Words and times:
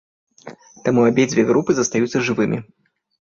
Таму 0.85 1.03
абедзве 1.09 1.45
групы 1.51 1.71
застаюцца 1.79 2.23
жывымі. 2.31 2.57